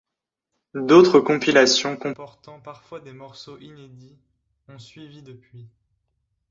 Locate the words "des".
3.01-3.13